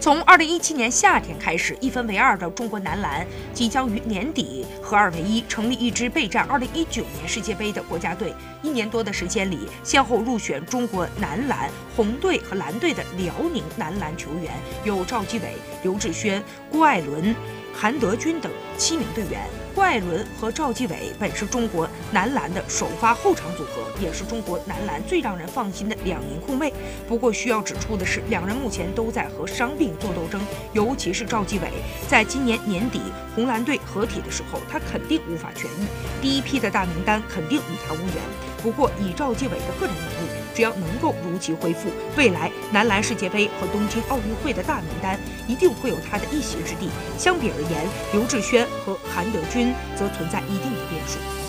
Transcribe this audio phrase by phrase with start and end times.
[0.00, 8.32] 从二零一七年夏天开始，一分为二的中国男篮即将于年底合二为一，成立一支备战二零一九年世界杯的国家队。
[8.62, 17.34] 一年多的时间里，先后入选中国男篮红队和蓝队的辽宁男篮球员有赵继伟、刘志轩、郭艾伦。
[17.80, 19.40] 韩德君等七名队员，
[19.74, 26.70] 郭艾伦和赵继伟本是中国男篮的首发后场组合，也是中国男篮最让人放心的两名控卫。
[27.08, 30.42] 不过需要指出的是，两人目前都在和伤病做斗争，
[30.74, 31.70] 尤其是赵继伟，
[32.06, 33.00] 在今年年底
[33.34, 35.86] 红蓝队合体的时候，他肯定无法痊愈，
[36.20, 38.16] 第一批的大名单肯定与他无缘。
[38.62, 45.18] 不过以赵继伟的个人能力，只要能够如期恢复，未来男篮世界杯和东京奥运会的大名单
[45.48, 46.90] 一定会有他的一席之地。
[47.16, 47.69] 相比而言
[48.12, 51.39] 刘志轩和韩德君则存在一定的变数。